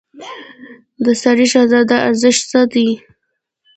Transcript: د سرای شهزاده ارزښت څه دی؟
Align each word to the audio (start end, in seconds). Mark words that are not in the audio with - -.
د 1.05 1.07
سرای 1.21 1.47
شهزاده 1.53 1.95
ارزښت 2.07 2.41
څه 2.51 2.61
دی؟ 2.73 2.87